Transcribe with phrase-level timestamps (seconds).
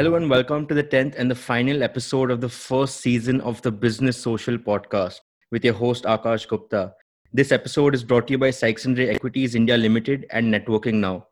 [0.00, 3.60] Hello and welcome to the 10th and the final episode of the first season of
[3.60, 5.18] the Business Social podcast
[5.50, 6.94] with your host Akash Gupta.
[7.34, 11.26] This episode is brought to you by Sykes and Equities India Limited and Networking Now.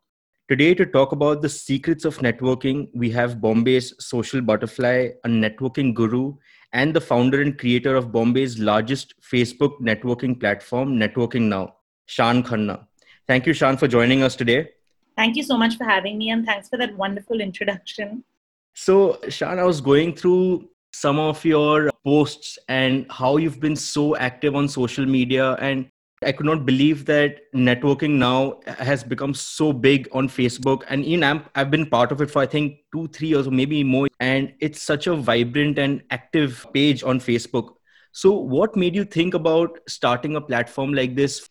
[0.50, 5.95] Today, to talk about the secrets of networking, we have Bombay's social butterfly, a networking
[5.95, 6.35] guru,
[6.75, 11.77] and the founder and creator of Bombay's largest Facebook networking platform, Networking Now,
[12.07, 12.87] Shaan Khanna.
[13.27, 14.69] Thank you, Shaan, for joining us today.
[15.16, 18.24] Thank you so much for having me, and thanks for that wonderful introduction.
[18.80, 24.14] So, Shaan, I was going through some of your posts and how you've been so
[24.14, 25.55] active on social media.
[25.55, 25.91] And
[26.24, 30.84] I could not believe that networking now has become so big on Facebook.
[30.88, 33.50] And in AMP, I've been part of it for I think two, three years or
[33.50, 34.06] maybe more.
[34.20, 37.74] And it's such a vibrant and active page on Facebook.
[38.12, 41.50] So, what made you think about starting a platform like this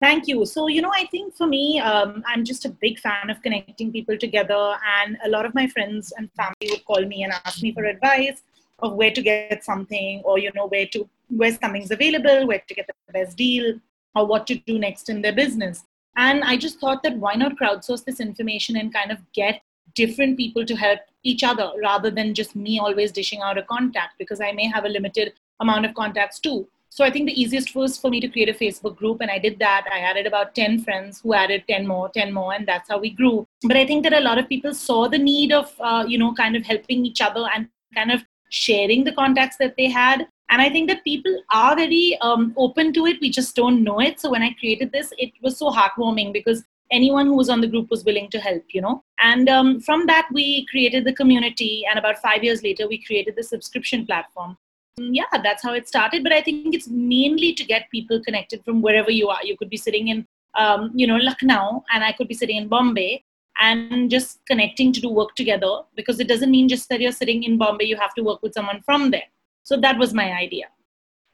[0.00, 0.46] Thank you.
[0.46, 3.90] So, you know, I think for me, um, I'm just a big fan of connecting
[3.90, 4.76] people together.
[5.00, 7.84] And a lot of my friends and family would call me and ask me for
[7.84, 8.42] advice
[8.78, 12.74] of where to get something or, you know, where to, where something's available, where to
[12.74, 13.80] get the best deal,
[14.14, 15.84] or what to do next in their business.
[16.16, 19.62] And I just thought that why not crowdsource this information and kind of get
[19.94, 24.14] different people to help each other rather than just me always dishing out a contact
[24.18, 26.68] because I may have a limited amount of contacts too.
[26.90, 29.38] So I think the easiest was for me to create a Facebook group, and I
[29.38, 29.86] did that.
[29.92, 33.10] I added about 10 friends who added 10 more, 10 more, and that's how we
[33.10, 33.46] grew.
[33.62, 36.34] But I think that a lot of people saw the need of, uh, you know,
[36.34, 40.26] kind of helping each other and kind of sharing the contacts that they had.
[40.50, 43.18] And I think that people are very um, open to it.
[43.20, 44.18] We just don't know it.
[44.18, 47.66] So when I created this, it was so heartwarming because anyone who was on the
[47.66, 49.04] group was willing to help, you know.
[49.20, 51.84] And um, from that, we created the community.
[51.88, 54.56] And about five years later, we created the subscription platform
[54.98, 56.22] yeah, that's how it started.
[56.22, 59.44] But I think it's mainly to get people connected from wherever you are.
[59.44, 62.68] You could be sitting in, um, you know, Lucknow, and I could be sitting in
[62.68, 63.24] Bombay,
[63.60, 65.80] and just connecting to do work together.
[65.96, 68.54] Because it doesn't mean just that you're sitting in Bombay, you have to work with
[68.54, 69.28] someone from there.
[69.62, 70.66] So that was my idea.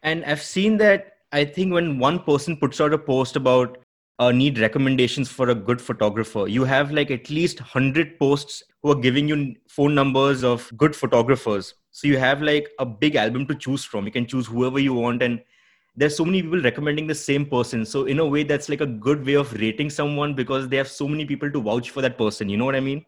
[0.02, 1.10] And I've seen that.
[1.32, 3.78] I think when one person puts out a post about
[4.18, 8.90] uh, need recommendations for a good photographer, you have like at least 100 posts who
[8.90, 11.74] are giving you phone numbers of good photographers.
[11.90, 14.06] So you have like a big album to choose from.
[14.06, 15.42] You can choose whoever you want and
[15.96, 17.84] there's so many people recommending the same person.
[17.86, 20.88] So in a way that's like a good way of rating someone because they have
[20.88, 22.48] so many people to vouch for that person.
[22.48, 23.04] You know what i mean?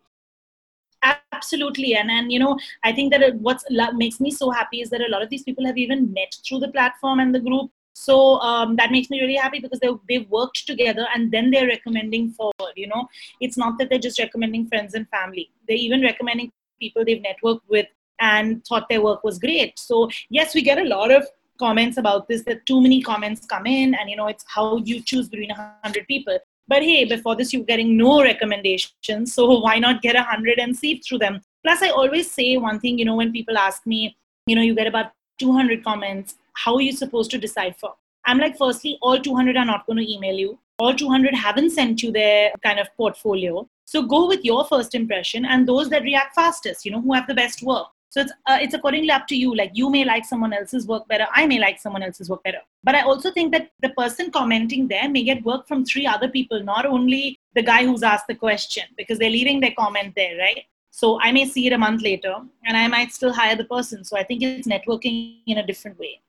[1.32, 1.94] Absolutely.
[1.94, 3.60] And and you know i think that what
[3.94, 6.60] makes me so happy is that a lot of these people have even met through
[6.60, 10.28] the platform and the group so um, that makes me really happy because they, they've
[10.28, 13.06] worked together and then they're recommending forward you know
[13.40, 17.60] it's not that they're just recommending friends and family they're even recommending people they've networked
[17.68, 17.86] with
[18.20, 19.78] and thought their work was great.
[19.78, 21.26] So, yes, we get a lot of
[21.58, 25.02] comments about this that too many comments come in, and you know, it's how you
[25.02, 26.38] choose between 100 people.
[26.68, 29.34] But hey, before this, you're getting no recommendations.
[29.34, 31.40] So, why not get 100 and see through them?
[31.64, 34.74] Plus, I always say one thing, you know, when people ask me, you know, you
[34.74, 37.88] get about 200 comments, how are you supposed to decipher?
[38.24, 40.58] I'm like, firstly, all 200 are not going to email you.
[40.78, 43.68] All 200 haven't sent you their kind of portfolio.
[43.84, 47.28] So go with your first impression and those that react fastest, you know, who have
[47.28, 47.86] the best work.
[48.10, 49.54] So it's uh, it's accordingly up to you.
[49.54, 52.60] Like you may like someone else's work better, I may like someone else's work better.
[52.82, 56.28] But I also think that the person commenting there may get work from three other
[56.28, 60.38] people, not only the guy who's asked the question, because they're leaving their comment there,
[60.38, 60.64] right?
[60.92, 62.34] So I may see it a month later,
[62.64, 64.02] and I might still hire the person.
[64.02, 66.20] So I think it's networking in a different way.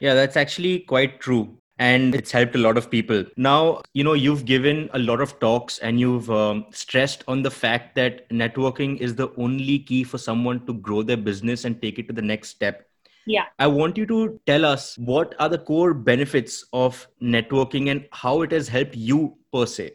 [0.00, 3.24] Yeah, that's actually quite true and it's helped a lot of people.
[3.38, 7.50] Now, you know, you've given a lot of talks and you've um, stressed on the
[7.50, 11.98] fact that networking is the only key for someone to grow their business and take
[11.98, 12.86] it to the next step.
[13.26, 13.44] Yeah.
[13.58, 18.42] I want you to tell us what are the core benefits of networking and how
[18.42, 19.92] it has helped you per se.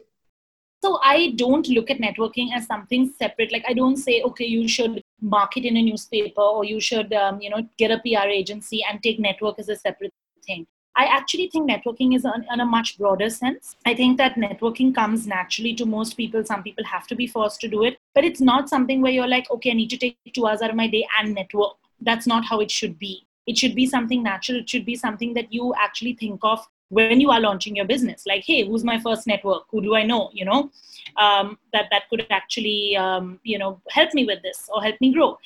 [0.82, 3.52] So I don't look at networking as something separate.
[3.52, 7.40] Like I don't say, okay, you should market in a newspaper or you should, um,
[7.40, 10.12] you know, get a PR agency and take network as a separate
[10.46, 10.66] thing.
[10.98, 13.76] I actually think networking is on, on, a much broader sense.
[13.84, 16.42] I think that networking comes naturally to most people.
[16.42, 19.28] Some people have to be forced to do it, but it's not something where you're
[19.28, 21.72] like, okay, I need to take two hours out of my day and network.
[22.00, 23.26] That's not how it should be.
[23.46, 24.60] It should be something natural.
[24.60, 28.24] It should be something that you actually think of when you are launching your business.
[28.26, 29.64] Like, hey, who's my first network?
[29.70, 30.30] Who do I know?
[30.32, 30.70] You know,
[31.16, 35.12] um, that that could actually um, you know help me with this or help me
[35.12, 35.38] grow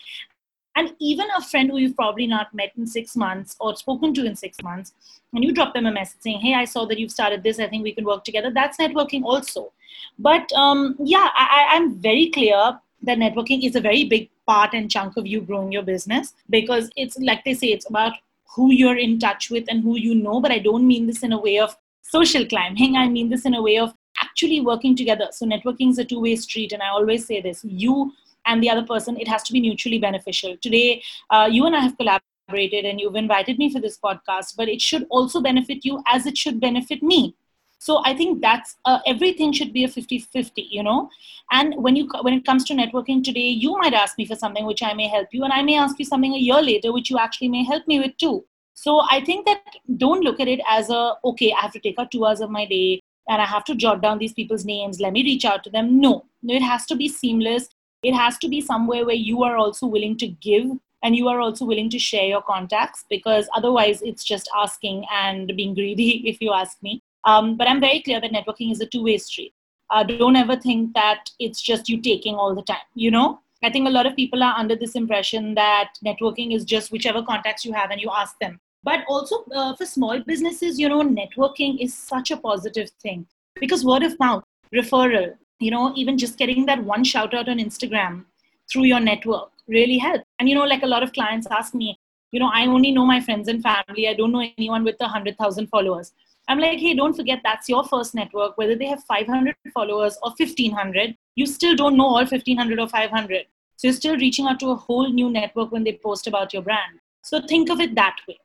[0.77, 4.25] and even a friend who you've probably not met in six months or spoken to
[4.25, 4.95] in six months,
[5.31, 7.67] when you drop them a message saying, Hey, I saw that you've started this, I
[7.67, 9.73] think we can work together, that's networking also.
[10.19, 14.91] But um, yeah, I, I'm very clear that networking is a very big part and
[14.91, 18.13] chunk of you growing your business because it's like they say, it's about
[18.55, 20.41] who you're in touch with and who you know.
[20.41, 23.55] But I don't mean this in a way of social climbing, I mean this in
[23.55, 25.29] a way of actually working together.
[25.33, 26.73] So networking is a two way street.
[26.73, 28.13] And I always say this you
[28.47, 30.57] and the other person, it has to be mutually beneficial.
[30.61, 34.69] Today, uh, you and I have collaborated and you've invited me for this podcast, but
[34.69, 37.37] it should also benefit you as it should benefit me.
[37.81, 41.09] So I think that's uh, everything should be a 50-50, you know.
[41.51, 44.67] And when you when it comes to networking today, you might ask me for something
[44.67, 47.09] which I may help you, and I may ask you something a year later which
[47.09, 48.45] you actually may help me with too.
[48.75, 49.63] So I think that
[49.97, 52.51] don't look at it as a okay, I have to take out two hours of
[52.51, 55.01] my day and I have to jot down these people's names.
[55.01, 56.01] Let me reach out to them.
[56.01, 57.69] No, it has to be seamless.
[58.03, 60.67] It has to be somewhere where you are also willing to give
[61.03, 65.55] and you are also willing to share your contacts because otherwise it's just asking and
[65.57, 67.03] being greedy, if you ask me.
[67.25, 69.55] Um, but I'm very clear that networking is a two way street.
[69.91, 73.41] Uh, don't ever think that it's just you taking all the time, you know?
[73.63, 77.23] I think a lot of people are under this impression that networking is just whichever
[77.23, 78.59] contacts you have and you ask them.
[78.83, 83.27] But also uh, for small businesses, you know, networking is such a positive thing
[83.61, 84.45] because word of mouth,
[84.75, 88.25] referral, you know, even just getting that one shout out on Instagram
[88.73, 90.25] through your network really helps.
[90.39, 91.99] And, you know, like a lot of clients ask me,
[92.33, 94.09] you know, I only know my friends and family.
[94.09, 96.13] I don't know anyone with a 100,000 followers.
[96.51, 98.59] I'm like, hey, don't forget that's your first network.
[98.59, 103.47] Whether they have 500 followers or 1500, you still don't know all 1500 or 500.
[103.77, 106.63] So you're still reaching out to a whole new network when they post about your
[106.63, 106.99] brand.
[107.23, 108.37] So think of it that way.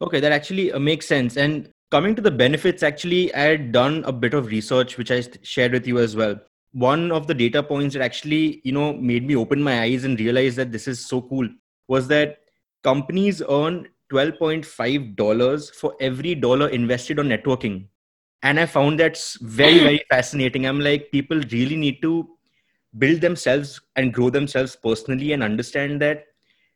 [0.00, 1.36] Okay, that actually uh, makes sense.
[1.36, 5.24] And coming to the benefits, actually, I had done a bit of research, which I
[5.42, 6.36] shared with you as well.
[6.70, 10.20] One of the data points that actually, you know, made me open my eyes and
[10.20, 11.48] realize that this is so cool
[11.88, 12.38] was that
[12.84, 17.86] companies earn $12.5 for every dollar invested on networking.
[18.42, 20.66] And I found that's very, very fascinating.
[20.66, 22.28] I'm like, people really need to
[22.96, 26.24] build themselves and grow themselves personally and understand that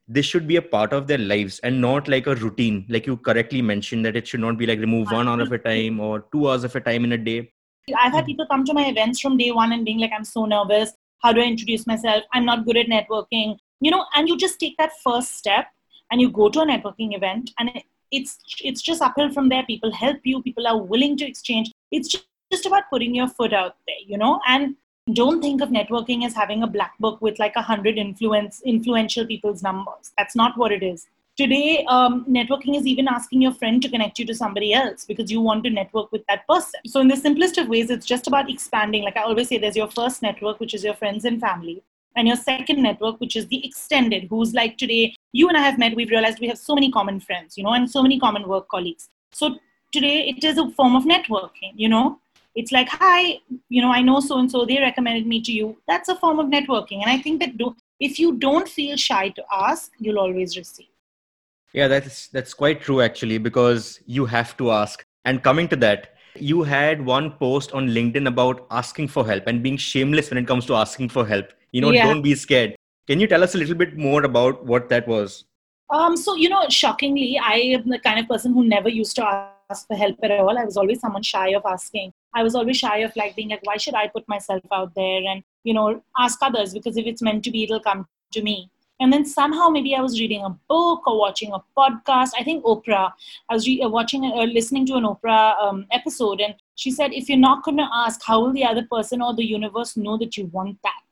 [0.09, 2.85] this should be a part of their lives and not like a routine.
[2.89, 5.59] Like you correctly mentioned that it should not be like remove one hour of a
[5.59, 7.53] time or two hours of a time in a day.
[7.97, 10.45] I've had people come to my events from day one and being like i'm so
[10.45, 10.93] nervous.
[11.23, 12.25] How do i introduce myself?
[12.33, 13.57] I'm not good at networking.
[13.81, 15.67] You know and you just take that first step
[16.13, 17.83] and you go to a networking event and
[18.13, 22.15] it's it's just uphill from there people help you people are willing to exchange it's
[22.53, 24.77] just about putting your foot out there you know and
[25.13, 29.27] don't think of networking as having a black book with like a hundred influence influential
[29.27, 30.13] people's numbers.
[30.17, 31.09] That's not what it is.
[31.37, 35.31] Today, um, networking is even asking your friend to connect you to somebody else because
[35.31, 36.81] you want to network with that person.
[36.87, 39.03] So, in the simplest of ways, it's just about expanding.
[39.03, 41.83] Like I always say, there's your first network, which is your friends and family,
[42.17, 45.79] and your second network, which is the extended, who's like today, you and I have
[45.79, 48.49] met, we've realized we have so many common friends, you know, and so many common
[48.49, 49.09] work colleagues.
[49.33, 49.57] So,
[49.93, 52.19] today, it is a form of networking, you know,
[52.55, 53.39] it's like hi
[53.69, 55.77] you know i know so and so they recommended me to you.
[55.89, 57.01] That's a form of networking.
[57.03, 60.89] And i think that do, if you don't feel shy to ask you'll always receive.
[61.73, 65.05] Yeah that's that's quite true actually because you have to ask.
[65.25, 69.63] And coming to that you had one post on linkedin about asking for help and
[69.63, 72.07] being shameless when it comes to asking for help you know yeah.
[72.07, 72.77] don't be scared
[73.07, 75.45] can you tell us a little bit more about what that was
[75.91, 79.25] um, so you know shockingly i am the kind of person who never used to
[79.71, 82.79] ask for help at all i was always someone shy of asking I was always
[82.79, 86.03] shy of like being like, why should I put myself out there and, you know,
[86.19, 88.71] ask others because if it's meant to be, it'll come to me.
[89.01, 92.31] And then somehow maybe I was reading a book or watching a podcast.
[92.39, 93.13] I think Oprah.
[93.49, 96.93] I was re- uh, watching or uh, listening to an Oprah um, episode, and she
[96.93, 99.97] said, if you're not going to ask, how will the other person or the universe
[99.97, 101.12] know that you want that?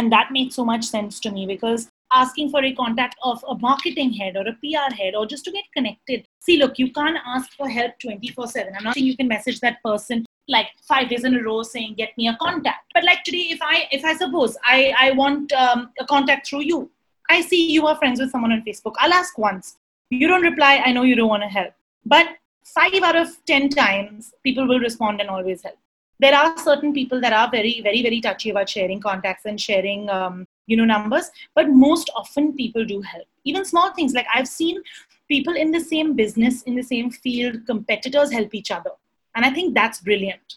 [0.00, 3.54] And that made so much sense to me because asking for a contact of a
[3.56, 6.26] marketing head or a PR head or just to get connected.
[6.38, 8.72] See, look, you can't ask for help 24 7.
[8.74, 11.96] I'm not saying you can message that person like five days in a row saying
[11.98, 12.90] get me a contact.
[12.94, 16.62] But like today if i if i suppose i i want um, a contact through
[16.62, 16.90] you
[17.28, 18.94] i see you are friends with someone on facebook.
[19.00, 19.76] I'll ask once.
[20.08, 20.82] You don't reply.
[20.82, 21.74] I know you don't want to help.
[22.06, 22.26] But
[22.64, 25.76] five out of ten times people will respond and always help
[26.20, 30.08] there are certain people that are very very very touchy about sharing contacts and sharing
[30.10, 34.48] um, you know numbers but most often people do help even small things like i've
[34.48, 34.82] seen
[35.28, 38.90] people in the same business in the same field competitors help each other
[39.34, 40.54] and I think that's brilliant.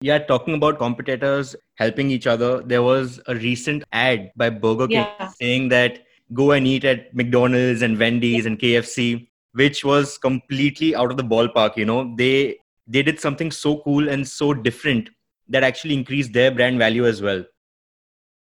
[0.00, 5.06] Yeah, talking about competitors helping each other, there was a recent ad by Burger King
[5.18, 5.28] yeah.
[5.28, 8.50] saying that go and eat at McDonald's and Wendy's yeah.
[8.50, 11.76] and KFC, which was completely out of the ballpark.
[11.76, 15.10] You know, they they did something so cool and so different
[15.48, 17.44] that actually increased their brand value as well.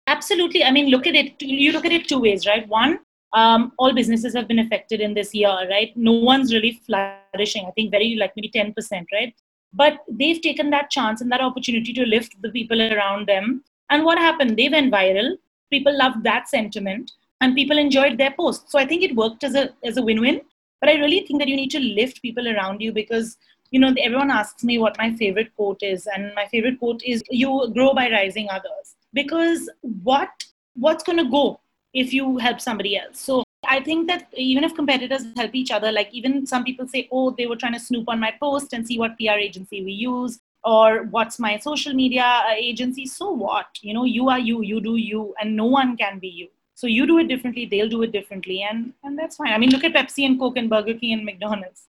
[0.06, 0.62] Absolutely.
[0.64, 1.40] I mean, look at it.
[1.40, 2.66] You look at it two ways, right?
[2.68, 3.00] One,
[3.32, 5.92] um, all businesses have been affected in this year, right?
[5.96, 7.66] No one's really flourishing.
[7.66, 9.34] I think very like maybe ten percent, right?
[9.76, 14.04] but they've taken that chance and that opportunity to lift the people around them and
[14.04, 15.32] what happened they went viral
[15.70, 19.54] people loved that sentiment and people enjoyed their post so i think it worked as
[19.54, 20.40] a as a win-win
[20.80, 23.36] but i really think that you need to lift people around you because
[23.70, 27.22] you know everyone asks me what my favorite quote is and my favorite quote is
[27.30, 29.68] you grow by rising others because
[30.04, 30.44] what
[30.74, 31.58] what's going to go
[31.94, 35.90] if you help somebody else so I think that even if competitors help each other,
[35.90, 38.86] like even some people say, oh, they were trying to snoop on my post and
[38.86, 43.06] see what PR agency we use or what's my social media uh, agency.
[43.06, 43.66] So what?
[43.82, 46.48] You know, you are you, you do you, and no one can be you.
[46.74, 49.52] So you do it differently, they'll do it differently, and, and that's fine.
[49.52, 51.88] I mean, look at Pepsi and Coke and Burger King and McDonald's.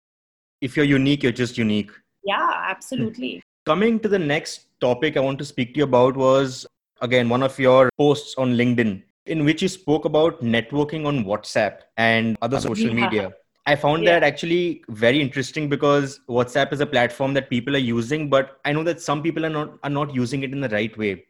[0.64, 1.92] If you're unique, you're just unique.
[2.24, 3.44] Yeah, absolutely.
[3.66, 6.66] Coming to the next topic I want to speak to you about was
[7.02, 11.80] again one of your posts on LinkedIn in which you spoke about networking on WhatsApp
[11.98, 13.02] and other social yeah.
[13.02, 13.34] media.
[13.66, 14.12] I found yeah.
[14.12, 18.72] that actually very interesting because WhatsApp is a platform that people are using, but I
[18.72, 21.26] know that some people are not are not using it in the right way.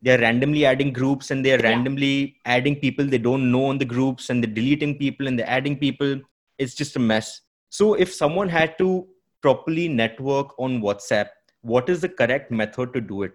[0.00, 1.68] They're randomly adding groups and they're yeah.
[1.68, 5.54] randomly adding people they don't know on the groups and they're deleting people and they're
[5.58, 6.18] adding people.
[6.56, 7.42] It's just a mess.
[7.70, 9.06] So if someone had to
[9.42, 11.28] properly network on WhatsApp,
[11.62, 13.32] what is the correct method to do it?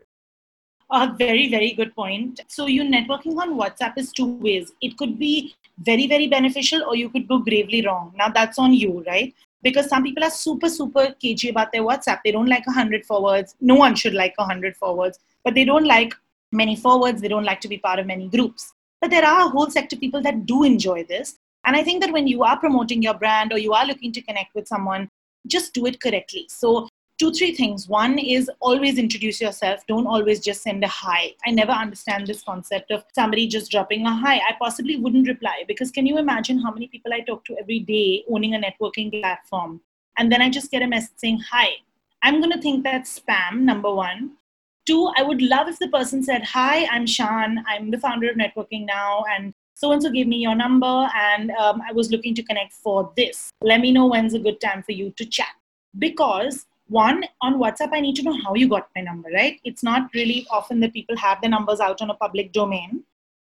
[0.92, 2.42] A very, very good point.
[2.48, 4.72] So, you networking on WhatsApp is two ways.
[4.82, 8.14] It could be very, very beneficial, or you could go gravely wrong.
[8.16, 9.34] Now, that's on you, right?
[9.64, 12.20] Because some people are super, super cagey about their WhatsApp.
[12.24, 13.56] They don't like 100 forwards.
[13.62, 16.14] No one should like 100 forwards, but they don't like
[16.52, 17.22] many forwards.
[17.22, 18.74] They don't like to be part of many groups.
[19.02, 21.40] But there are a whole sector of people that do enjoy this.
[21.66, 24.22] And I think that when you are promoting your brand or you are looking to
[24.22, 25.10] connect with someone,
[25.48, 26.46] just do it correctly.
[26.50, 27.88] So two three things.
[27.88, 29.86] One is always introduce yourself.
[29.88, 31.34] Don't always just send a hi.
[31.46, 34.36] I never understand this concept of somebody just dropping a hi.
[34.36, 37.80] I possibly wouldn't reply because can you imagine how many people i talk to every
[37.80, 39.82] day owning a networking platform?
[40.18, 41.68] And then i just get a message saying hi.
[42.22, 44.32] I'm going to think that's spam number one.
[44.86, 47.64] Two i would love if the person said hi i'm shaan.
[47.68, 51.52] I'm the founder of networking now and so and so gave me your number and
[51.52, 53.50] um, i was looking to connect for this.
[53.62, 55.54] Let me know when's a good time for you to chat.
[56.00, 59.60] Because one on whatsapp i need to know how you got my number right?
[59.66, 63.04] It's not really often that people have their numbers out on a public domain.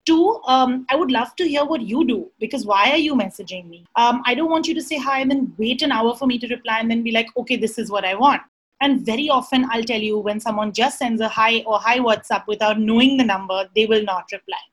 [0.05, 3.69] Two um, i would love to hear what you do because why are you messaging
[3.69, 3.85] me?
[3.95, 6.39] Um, i don't want you to say hi and then wait an hour for me
[6.39, 8.41] to reply and then be like okay this is what i want.
[8.81, 12.47] And very often i'll tell you when someone just sends a hi or hi whatsapp
[12.47, 14.65] without knowing the number they will not reply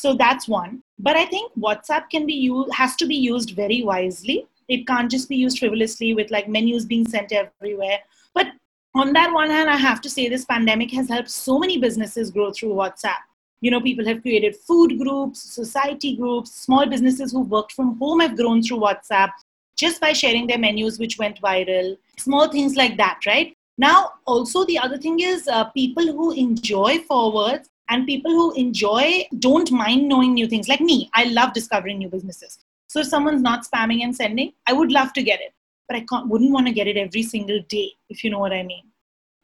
[0.00, 3.82] so that's one but i think whatsapp can be used has to be used very
[3.82, 4.38] wisely
[4.68, 7.98] it can't just be used frivolously with like menus being sent everywhere.
[8.34, 8.48] But
[8.94, 12.30] on that one hand, I have to say this pandemic has helped so many businesses
[12.30, 13.22] grow through WhatsApp.
[13.60, 18.20] You know, people have created food groups, society groups, small businesses who worked from home
[18.20, 19.30] have grown through WhatsApp
[19.76, 21.96] just by sharing their menus, which went viral.
[22.18, 23.56] Small things like that, right?
[23.78, 29.26] Now, also, the other thing is uh, people who enjoy forwards and people who enjoy
[29.38, 30.68] don't mind knowing new things.
[30.68, 32.58] Like me, I love discovering new businesses.
[32.88, 35.52] So if someone's not spamming and sending, I would love to get it,
[35.88, 38.52] but I can't, wouldn't want to get it every single day, if you know what
[38.52, 38.84] I mean.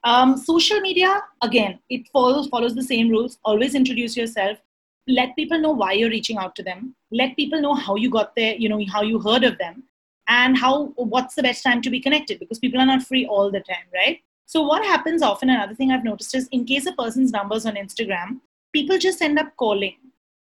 [0.04, 3.38] Um, social media, again, it follows follows the same rules.
[3.44, 4.58] Always introduce yourself.
[5.06, 6.94] Let people know why you're reaching out to them.
[7.10, 9.84] Let people know how you got there, you know, how you heard of them,
[10.28, 13.50] and how what's the best time to be connected because people are not free all
[13.50, 14.20] the time, right?
[14.46, 17.74] So what happens often, another thing I've noticed is in case a person's numbers on
[17.74, 18.40] Instagram,
[18.72, 19.96] people just end up calling.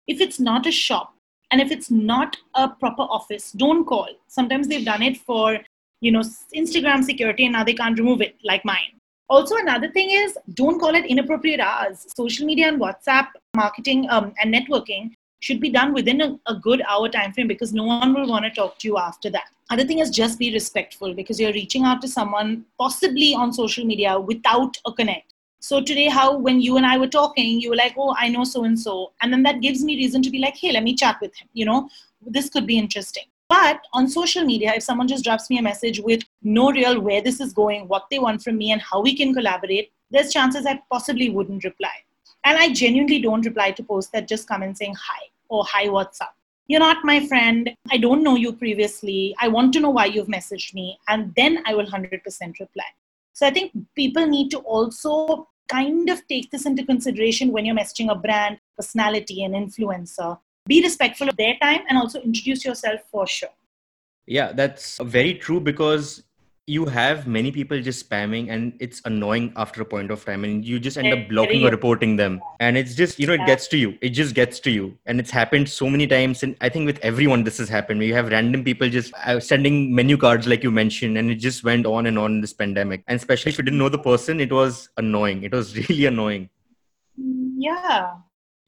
[0.07, 1.13] If it's not a shop,
[1.53, 4.09] and if it's not a proper office don't call.
[4.27, 5.59] Sometimes they've done it for
[6.01, 6.23] you know
[6.61, 8.93] instagram security and now they can't remove it like mine.
[9.29, 12.07] Also another thing is don't call it inappropriate hours.
[12.17, 15.11] Social media and whatsapp marketing um, and networking
[15.45, 18.45] should be done within a, a good hour time frame because no one will want
[18.45, 21.85] to talk to you after that other thing is just be respectful because you're reaching
[21.91, 25.33] out to someone possibly on social media without a connect
[25.63, 28.43] so today, how when you and I were talking, you were like, "Oh, I know
[28.43, 30.93] so and so," and then that gives me reason to be like, "Hey, let me
[30.93, 31.87] chat with him." You know,
[32.37, 33.23] this could be interesting.
[33.47, 37.21] But on social media, if someone just drops me a message with no real where
[37.21, 40.65] this is going, what they want from me, and how we can collaborate, there's chances
[40.65, 41.95] I possibly wouldn't reply.
[42.43, 45.21] And I genuinely don't reply to posts that just come in saying hi
[45.53, 46.35] or hi, what's up.
[46.67, 47.69] You're not my friend.
[47.91, 49.35] I don't know you previously.
[49.39, 50.97] I want to know why you've messaged me.
[51.07, 52.21] And then I will 100%
[52.59, 52.89] reply.
[53.33, 57.75] So I think people need to also kind of take this into consideration when you're
[57.75, 60.39] messaging a brand, personality, and influencer.
[60.65, 63.49] Be respectful of their time and also introduce yourself for sure.
[64.25, 66.23] Yeah, that's very true because
[66.65, 70.63] you have many people just spamming and it's annoying after a point of time and
[70.63, 72.41] you just end up blocking or reporting them.
[72.61, 73.97] And it's just you know it gets to you.
[74.01, 74.97] It just gets to you.
[75.05, 78.13] And it's happened so many times and i think with everyone this has happened you
[78.13, 81.85] have random people just uh, sending menu cards like you mentioned and it just went
[81.85, 83.03] on and on in this pandemic.
[83.07, 85.43] And especially if you didn't know the person it was annoying.
[85.43, 86.49] It was really annoying.
[87.17, 88.13] Yeah.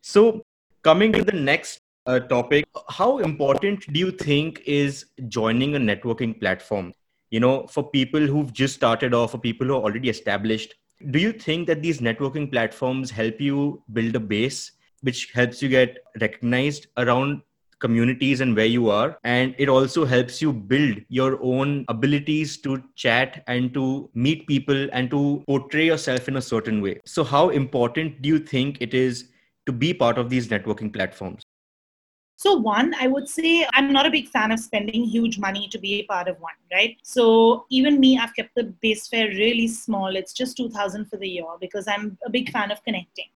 [0.01, 0.43] So
[0.83, 6.39] coming to the next uh, topic how important do you think is joining a networking
[6.39, 6.93] platform
[7.35, 10.75] you know for people who've just started off for people who are already established
[11.11, 15.69] do you think that these networking platforms help you build a base which helps you
[15.69, 17.41] get recognized around
[17.79, 19.19] communities and where you are?
[19.23, 24.87] And it also helps you build your own abilities to chat and to meet people
[24.93, 26.99] and to portray yourself in a certain way.
[27.05, 29.29] So how important do you think it is
[29.65, 31.44] to be part of these networking platforms
[32.37, 35.77] so, one, I would say I'm not a big fan of spending huge money to
[35.77, 36.97] be a part of one, right?
[37.01, 40.15] So, even me, I've kept the base fare really small.
[40.15, 43.29] It's just 2000 for the year because I'm a big fan of connecting.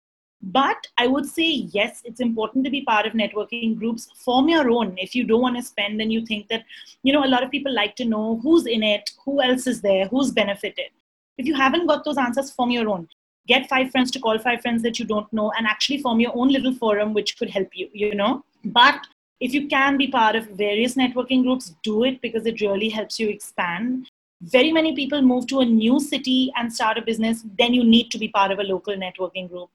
[0.41, 4.09] But I would say, yes, it's important to be part of networking groups.
[4.23, 4.95] Form your own.
[4.97, 6.63] If you don't want to spend and you think that,
[7.03, 9.81] you know, a lot of people like to know who's in it, who else is
[9.81, 10.89] there, who's benefited.
[11.37, 13.07] If you haven't got those answers, form your own.
[13.47, 16.35] Get five friends to call five friends that you don't know and actually form your
[16.35, 18.43] own little forum which could help you, you know?
[18.65, 19.05] But
[19.39, 23.19] if you can be part of various networking groups, do it because it really helps
[23.19, 24.09] you expand.
[24.41, 28.09] Very many people move to a new city and start a business, then you need
[28.11, 29.69] to be part of a local networking group.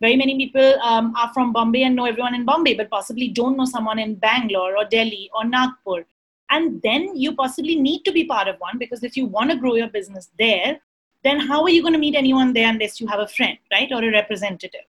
[0.00, 3.56] Very many people um, are from Bombay and know everyone in Bombay, but possibly don't
[3.56, 6.04] know someone in Bangalore or Delhi or Nagpur.
[6.50, 9.56] And then you possibly need to be part of one because if you want to
[9.56, 10.78] grow your business there,
[11.24, 13.90] then how are you going to meet anyone there unless you have a friend, right,
[13.90, 14.84] or a representative?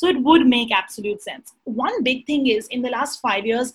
[0.00, 1.52] So it would make absolute sense.
[1.64, 3.74] One big thing is in the last five years,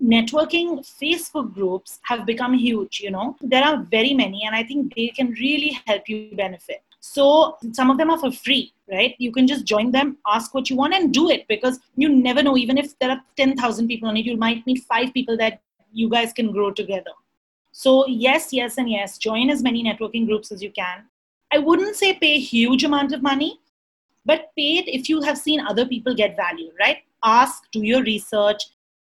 [0.00, 0.68] networking
[1.00, 3.00] Facebook groups have become huge.
[3.00, 6.84] You know, there are very many, and I think they can really help you benefit.
[7.00, 9.16] So some of them are for free, right?
[9.18, 12.44] You can just join them, ask what you want, and do it because you never
[12.44, 12.56] know.
[12.56, 15.60] Even if there are 10,000 people on it, you might meet five people that
[15.92, 17.10] you guys can grow together.
[17.72, 21.06] So, yes, yes, and yes, join as many networking groups as you can.
[21.52, 23.58] I wouldn't say pay a huge amount of money,
[24.26, 26.98] but pay it if you have seen other people get value, right?
[27.24, 28.62] Ask, do your research.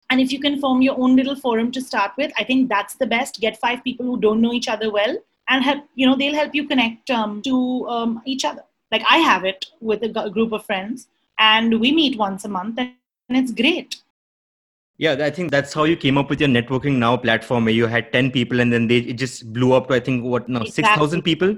[0.09, 2.95] And if you can form your own little forum to start with, I think that's
[2.95, 3.39] the best.
[3.39, 5.17] Get five people who don't know each other well
[5.49, 8.63] and help, you know, they'll help you connect um, to um, each other.
[8.91, 11.07] Like I have it with a group of friends
[11.39, 12.93] and we meet once a month and
[13.29, 13.95] it's great.
[14.97, 17.87] Yeah, I think that's how you came up with your networking now platform where you
[17.87, 20.61] had 10 people and then they it just blew up to I think what now
[20.61, 20.83] exactly.
[20.83, 21.57] 6,000 people?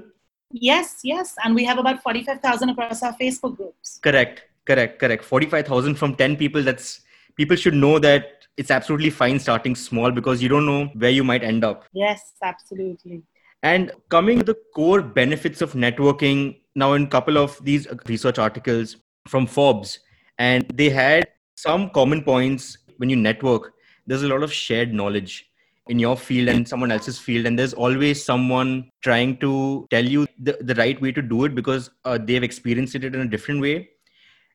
[0.50, 1.34] Yes, yes.
[1.44, 3.98] And we have about 45,000 across our Facebook groups.
[4.02, 5.24] Correct, correct, correct.
[5.24, 6.62] 45,000 from 10 people.
[6.62, 7.00] That's
[7.36, 11.24] people should know that it's absolutely fine starting small because you don't know where you
[11.24, 11.84] might end up.
[11.92, 13.22] Yes, absolutely.
[13.62, 18.38] And coming to the core benefits of networking, now in a couple of these research
[18.38, 18.96] articles
[19.28, 19.98] from Forbes,
[20.38, 23.74] and they had some common points when you network.
[24.06, 25.50] There's a lot of shared knowledge
[25.88, 30.26] in your field and someone else's field and there's always someone trying to tell you
[30.38, 33.60] the, the right way to do it because uh, they've experienced it in a different
[33.60, 33.88] way.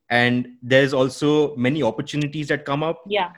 [0.09, 3.01] And there's also many opportunities that come up.
[3.07, 3.31] Yeah.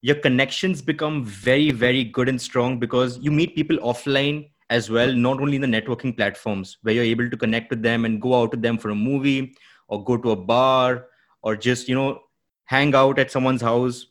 [0.00, 5.12] Your connections become very very good and strong because you meet people offline as well
[5.12, 8.40] not only in the networking platforms where you're able to connect with them and go
[8.40, 9.54] out with them for a movie
[9.88, 11.06] or go to a bar
[11.42, 12.20] or just you know
[12.64, 14.06] hang out at someone's house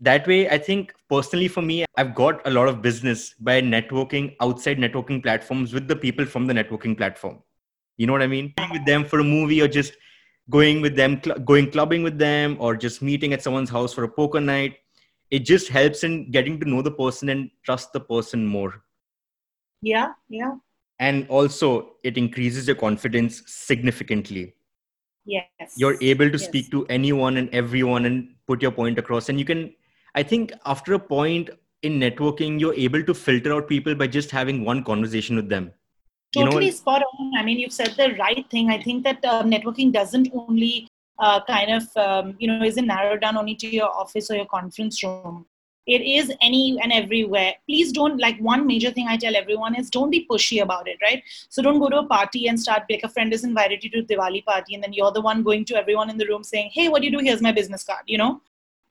[0.00, 4.34] that way i think personally for me i've got a lot of business by networking
[4.40, 7.42] outside networking platforms with the people from the networking platform.
[7.96, 8.52] You know what i mean?
[8.56, 9.94] Being with them for a movie or just
[10.50, 14.04] going with them cl- going clubbing with them or just meeting at someone's house for
[14.04, 14.76] a poker night
[15.30, 18.82] it just helps in getting to know the person and trust the person more.
[19.80, 20.54] Yeah yeah.
[20.98, 24.54] And also it increases your confidence significantly.
[25.24, 25.46] Yes.
[25.76, 26.44] You're able to yes.
[26.44, 29.72] speak to anyone and everyone and put your point across and you can
[30.14, 31.50] I think after a point
[31.82, 35.72] in networking, you're able to filter out people by just having one conversation with them.
[36.32, 37.32] Totally you know, spot on.
[37.38, 38.70] I mean, you've said the right thing.
[38.70, 43.20] I think that uh, networking doesn't only uh, kind of, um, you know, isn't narrowed
[43.20, 45.46] down only to your office or your conference room.
[45.86, 47.52] It is any and everywhere.
[47.68, 50.96] Please don't, like, one major thing I tell everyone is don't be pushy about it,
[51.02, 51.22] right?
[51.50, 53.98] So don't go to a party and start, like, a friend has invited you to
[53.98, 56.70] a Diwali party, and then you're the one going to everyone in the room saying,
[56.72, 57.22] hey, what do you do?
[57.22, 58.40] Here's my business card, you know?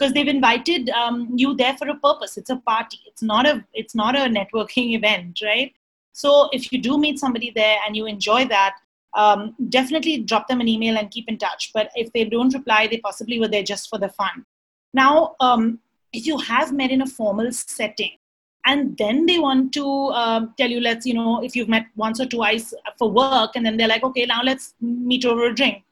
[0.04, 2.38] Because they've invited um, you there for a purpose.
[2.38, 3.00] It's a party.
[3.06, 5.72] It's not a it's not a networking event right?
[6.12, 8.76] So if you do meet somebody there and you enjoy that
[9.16, 11.72] um, definitely drop them an email and keep in touch.
[11.74, 14.46] But if they don't reply they possibly were there just for the fun.
[14.94, 15.80] Now um,
[16.12, 18.12] if you have met in a formal setting
[18.66, 22.20] and then they want to um, tell you let's you know if you've met once
[22.20, 25.84] or twice for work and then they're like okay now let's meet over a drink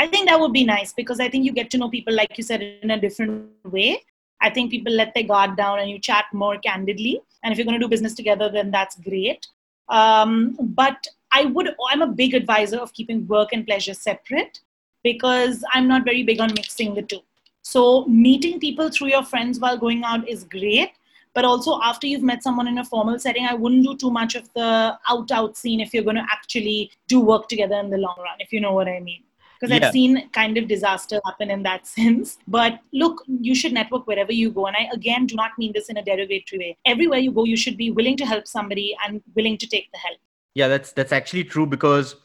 [0.00, 2.38] I think that would be nice because I think you get to know people, like
[2.38, 4.02] you said, in a different way.
[4.40, 7.20] I think people let their guard down and you chat more candidly.
[7.42, 9.46] And if you're going to do business together, then that's great.
[9.90, 14.60] Um, but I would, I'm a big advisor of keeping work and pleasure separate
[15.04, 17.20] because I'm not very big on mixing the two.
[17.60, 20.92] So meeting people through your friends while going out is great.
[21.34, 24.34] But also after you've met someone in a formal setting, I wouldn't do too much
[24.34, 27.98] of the out out scene if you're going to actually do work together in the
[27.98, 29.24] long run, if you know what I mean.
[29.60, 29.86] Because Yeah.
[29.86, 32.38] I've seen kind of disaster happen in that sense.
[32.48, 34.66] But look, you should network wherever you go.
[34.66, 36.76] And I again do not mean this in a derogatory way.
[36.86, 39.98] Everywhere you go, you should be willing to help somebody and willing to take the
[39.98, 40.18] help.
[40.54, 42.16] Yeah, that's that's actually true because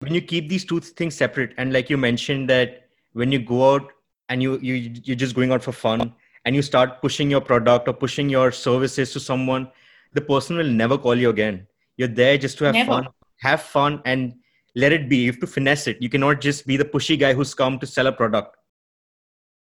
[0.00, 3.74] when you keep these two things separate, and like you mentioned that when you go
[3.74, 3.92] out
[4.28, 4.74] and you you
[5.04, 6.12] you're just going out for fun
[6.44, 9.70] and you start pushing your product or pushing your services to someone,
[10.14, 11.66] the person will never call you again.
[11.96, 12.90] You're there just to have Never.
[12.92, 13.08] fun,
[13.40, 14.34] have fun, and
[14.74, 15.18] let it be.
[15.18, 16.00] You have to finesse it.
[16.00, 18.56] You cannot just be the pushy guy who's come to sell a product.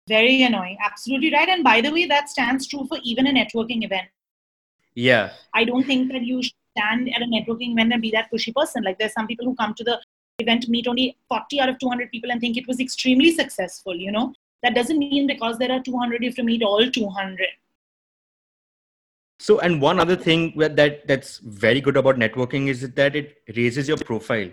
[0.08, 0.78] Very annoying.
[0.84, 1.48] Absolutely right.
[1.48, 4.08] And by the way, that stands true for even a networking event.
[4.94, 8.30] Yeah, I don't think that you should stand at a networking event and be that
[8.32, 8.82] pushy person.
[8.82, 10.00] Like there's some people who come to the
[10.38, 13.94] event, to meet only 40 out of 200 people and think it was extremely successful,
[13.94, 14.32] you know?
[14.62, 17.46] That doesn't mean because there are 200, you have to meet all 200.
[19.38, 23.42] So, and one other thing that that- that's very good about networking is that it
[23.54, 24.50] raises your profile.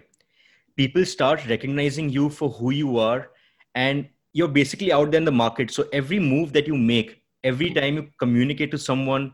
[0.75, 3.29] People start recognizing you for who you are,
[3.75, 5.71] and you're basically out there in the market.
[5.71, 9.33] So, every move that you make, every time you communicate to someone,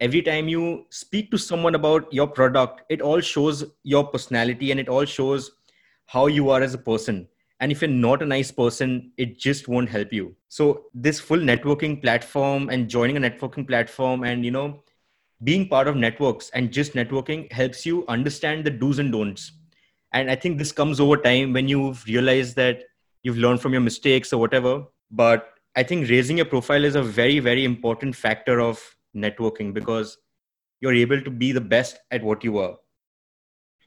[0.00, 4.80] every time you speak to someone about your product, it all shows your personality and
[4.80, 5.52] it all shows
[6.06, 7.28] how you are as a person.
[7.60, 10.34] And if you're not a nice person, it just won't help you.
[10.48, 14.82] So, this full networking platform and joining a networking platform and, you know,
[15.44, 19.52] being part of networks and just networking helps you understand the do's and don'ts.
[20.12, 22.82] And I think this comes over time when you've realized that
[23.22, 24.84] you've learned from your mistakes or whatever.
[25.10, 28.82] But I think raising your profile is a very, very important factor of
[29.14, 30.18] networking because
[30.80, 32.76] you're able to be the best at what you are.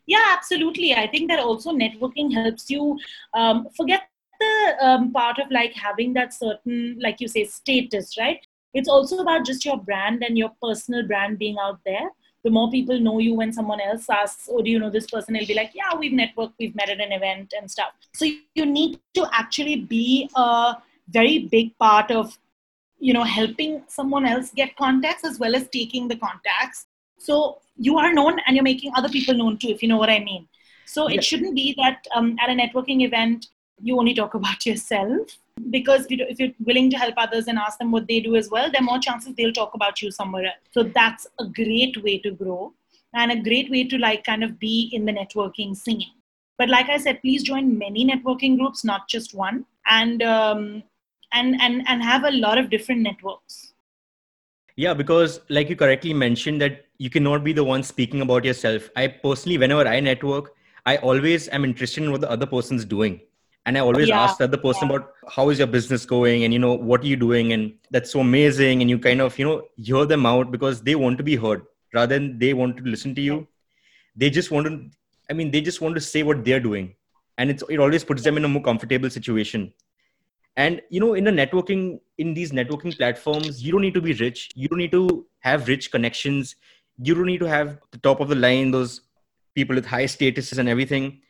[0.06, 0.94] Yeah, absolutely.
[0.94, 3.00] I think that also networking helps you
[3.34, 4.04] um, forget
[4.40, 8.46] the um, part of like having that certain, like you say, status, right?
[8.74, 12.10] It's also about just your brand and your personal brand being out there.
[12.44, 15.36] The more people know you when someone else asks, Oh, do you know this person?
[15.36, 17.92] It'll be like, Yeah, we've networked, we've met at an event and stuff.
[18.14, 18.26] So
[18.56, 20.76] you need to actually be a
[21.10, 22.38] very big part of
[23.00, 26.86] you know helping someone else get contacts as well as taking the contacts
[27.18, 30.10] so you are known and you're making other people known too if you know what
[30.10, 30.48] i mean
[30.86, 31.16] so Yeah.
[31.18, 33.48] it shouldn't be that um, at a networking event
[33.82, 35.38] you only talk about yourself
[35.70, 38.36] because if you- if you're willing to help others and ask them what they do
[38.36, 41.46] as well there are more chances they'll talk about you somewhere else so that's a
[41.62, 42.74] great way to grow
[43.14, 46.06] and a great way to like kind of be in the networking scene
[46.58, 49.66] but like i said please join many networking groups not just one
[50.00, 50.84] and um,
[51.34, 53.74] and and and have a lot of different networks
[54.76, 58.90] Yeah, because like you correctly mentioned that you cannot be the one speaking about yourself.
[58.96, 60.48] I personally, whenever I network,
[60.86, 63.22] I always am interested in what the other person's doing.
[63.65, 64.95] And I always Yeah, ask the other person yeah.
[64.95, 68.12] about how is your business going and you know what are you doing and that's
[68.12, 71.23] so amazing and you kind of you know hear them out because they want to
[71.23, 73.47] be heard rather than they want to listen to you.
[74.15, 74.89] They just want to
[75.30, 76.95] I mean they just want to say what they're doing.
[77.38, 79.73] And it's it always puts them in a more comfortable situation
[80.56, 84.13] and you know in a networking in these networking platforms you don't need to be
[84.13, 86.56] rich you don't need to have rich connections
[87.02, 89.02] you don't need to have the top of the line those
[89.56, 91.21] people with high statuses and everything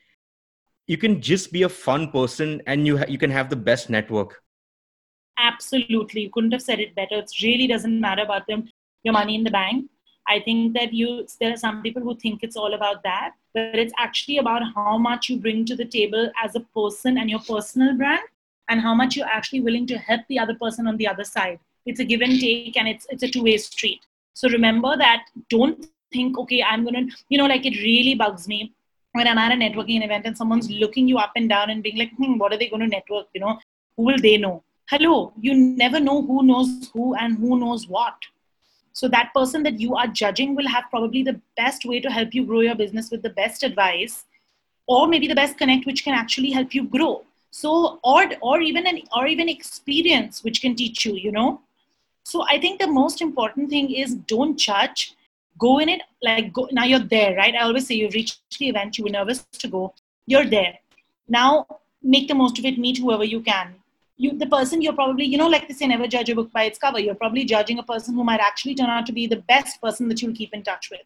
[0.88, 3.90] you can just be a fun person and you ha- you can have the best
[3.90, 4.42] network.
[5.38, 6.22] Absolutely.
[6.22, 7.16] You couldn't have said it better.
[7.16, 8.70] It really doesn't matter about them.
[9.04, 9.90] Your money in the bank.
[10.28, 13.76] I think that you there are some people who think it's all about that but
[13.78, 17.40] it's actually about how much you bring to the table as a person and your
[17.40, 18.24] personal brand
[18.70, 21.60] and how much you're actually willing to help the other person on the other side.
[21.86, 24.02] It's a give and take and it's it's a two-way street.
[24.34, 25.26] So remember that.
[25.50, 28.72] Don't think okay i'm gonna you know like it really bugs me
[29.14, 31.98] when i'm at a networking event and someone's looking you up and down and being
[31.98, 33.60] like hmm, what are they going to network you know?
[33.98, 34.64] Who will they know?
[34.90, 38.16] Hello you never know who knows who and who knows what.
[38.94, 42.34] So that person that you are judging will have probably the best way to help
[42.34, 44.26] you grow your business with the best advice
[44.88, 47.24] or maybe the best connect which can actually help you grow.
[47.52, 51.62] So or or even an or even experience which can teach you you know?
[52.24, 55.16] So i think the most important thing is don't judge
[55.58, 57.56] go in it like go now you're there right?
[57.56, 59.94] I always say you've reached the event you were nervous to go.
[60.26, 60.78] You're there.
[61.28, 61.68] Now
[62.02, 63.76] make the most of it meet whoever you can.
[64.18, 66.64] You the person you're probably you know like they say never judge a book by
[66.64, 67.00] its cover.
[67.00, 70.08] You're probably judging a person who might actually turn out to be the best person
[70.10, 71.02] that you'll keep in touch with.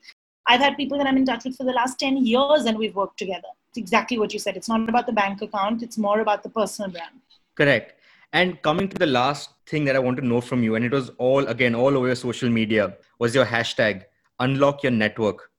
[0.50, 2.96] I've had people that i'm in touch with for the last 10 years and we've
[2.96, 3.50] worked together.
[3.70, 4.56] It's exactly what you said.
[4.56, 5.84] It's not about the bank account.
[5.84, 7.20] It's more about the personal brand.
[7.56, 7.96] Correct.
[8.32, 10.92] And coming to the last thing that i want to know from you and it
[10.92, 14.04] was all again all over your social media was your hashtag
[14.40, 15.52] unlock your network.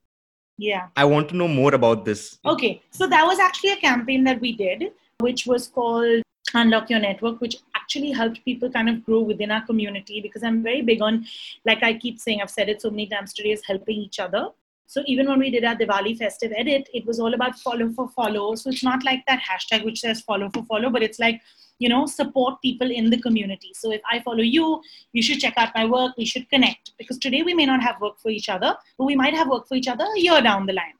[0.56, 0.88] Yeah.
[0.96, 2.38] I want to know more about this.
[2.44, 6.22] Okay, so that was actually a campaign that we did, which was called
[6.54, 10.62] Unlock Your Network, which actually helped people kind of grow within our community because I'm
[10.62, 11.26] very big on,
[11.64, 14.48] like I keep saying, I've said it so many times today, is helping each other.
[14.88, 18.08] So even when we did our Diwali festive edit, it was all about follow for
[18.08, 18.54] follow.
[18.54, 21.42] So it's not like that hashtag which says follow for follow, but it's like,
[21.78, 23.72] you know, support people in the community.
[23.74, 24.80] So if I follow you,
[25.12, 26.16] you should check out my work.
[26.16, 29.14] We should connect because today we may not have work for each other, but we
[29.14, 30.94] might have work for each other a year down the line.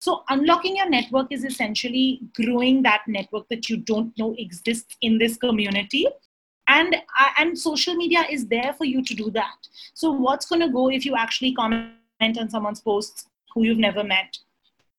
[0.00, 5.16] So unlocking your network is essentially growing that network that you don't know exists in
[5.16, 6.06] this community.
[6.68, 9.66] And, uh, and social media is there for you to do that.
[9.94, 14.04] So what's going to go if you actually comment on someone's posts who you've never
[14.04, 14.38] met,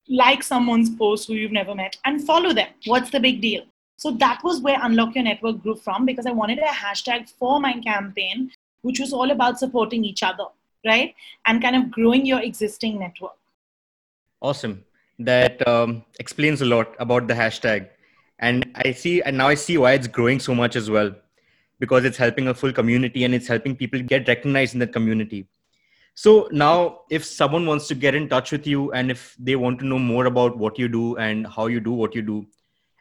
[0.10, 2.68] like someone's post who you've never met, and follow them.
[2.86, 3.64] What's the big deal?
[3.98, 7.60] So that was where Unlock Your Network grew from because I wanted a hashtag for
[7.60, 10.46] my campaign, which was all about supporting each other,
[10.86, 11.14] right?
[11.46, 13.38] And kind of growing your existing network.
[14.42, 14.84] Awesome.
[15.20, 17.90] That um, explains a lot about the hashtag.
[18.40, 21.14] And I see, and now I see why it's growing so much as well,
[21.80, 25.46] because it's helping a full community and it's helping people get recognized in that community.
[26.14, 29.80] So now, if someone wants to get in touch with you and if they want
[29.80, 32.46] to know more about what you do and how you do what you do,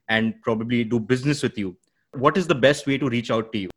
[0.08, 1.76] and probably do business with you,
[2.14, 3.70] what is the best way to reach out to you?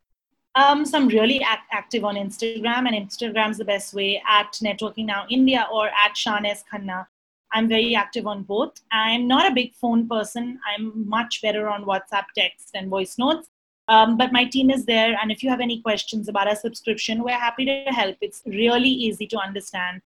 [0.56, 5.06] Um, so I'm really act- active on Instagram, and Instagram's the best way at Networking
[5.06, 7.08] Now India or at Shanes Khanna.
[7.52, 8.74] I'm very active on both.
[8.91, 10.60] I'm not a big phone person.
[10.67, 13.48] I'm much better on WhatsApp text and voice notes.
[13.88, 17.24] Um, but my team is there, and if you have any questions about our subscription,
[17.24, 18.15] we're happy to help.
[18.22, 20.02] It's really easy to understand,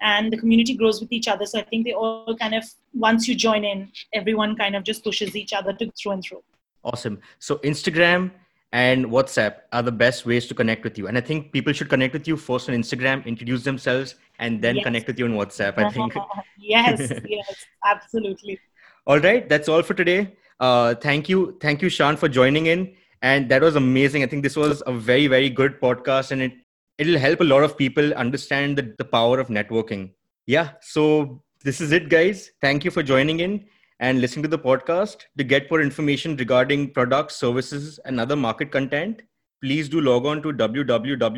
[0.00, 1.46] and the community grows with each other.
[1.46, 5.04] So I think they all kind of, once you join in, everyone kind of just
[5.04, 6.42] pushes each other to through and through.
[6.82, 7.20] Awesome.
[7.38, 8.32] So Instagram
[8.72, 11.88] and WhatsApp are the best ways to connect with you, and I think people should
[11.88, 14.84] connect with you first on Instagram, introduce themselves, and then yes.
[14.84, 15.78] connect with you on WhatsApp.
[15.78, 16.14] I think.
[16.58, 18.58] yes, yes, absolutely.
[19.06, 20.34] All right, that's all for today.
[20.58, 24.22] Uh, thank you, thank you, Shaan, for joining in and that was amazing.
[24.22, 26.52] I think this was a very very good podcast and it
[26.98, 30.12] it'll help a lot of people understand the, the power of networking.
[30.46, 32.50] Yeah so this is it guys.
[32.60, 33.66] Thank you for joining in
[34.00, 35.24] and listening to the podcast.
[35.38, 39.22] To get more information regarding products services and other market content
[39.62, 41.30] please do log on to www.sre.co.in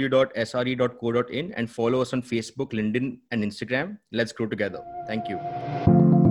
[1.54, 3.98] and follow us on facebook linkedin and instagram.
[4.12, 4.80] Let's grow together.
[5.06, 6.21] Thank you